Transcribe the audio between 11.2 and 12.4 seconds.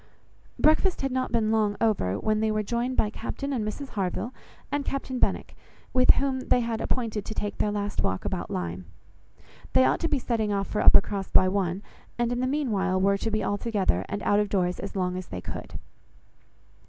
by one, and in